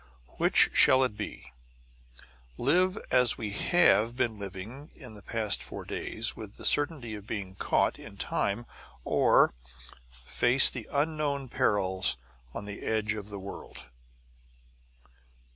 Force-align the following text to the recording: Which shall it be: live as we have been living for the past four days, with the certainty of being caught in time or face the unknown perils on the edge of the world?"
Which 0.37 0.71
shall 0.73 1.03
it 1.03 1.15
be: 1.15 1.53
live 2.57 2.97
as 3.11 3.37
we 3.37 3.51
have 3.51 4.15
been 4.15 4.39
living 4.39 4.87
for 4.99 5.09
the 5.11 5.21
past 5.21 5.61
four 5.61 5.85
days, 5.85 6.35
with 6.35 6.57
the 6.57 6.65
certainty 6.65 7.13
of 7.13 7.27
being 7.27 7.53
caught 7.53 7.99
in 7.99 8.17
time 8.17 8.65
or 9.03 9.53
face 10.25 10.71
the 10.71 10.89
unknown 10.91 11.49
perils 11.49 12.17
on 12.51 12.65
the 12.65 12.81
edge 12.81 13.13
of 13.13 13.29
the 13.29 13.39
world?" 13.39 13.91